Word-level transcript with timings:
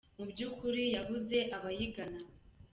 mu 0.17 0.23
by’ukuri 0.31 0.81
yabuze 0.95 1.37
abayigana. 1.57 2.19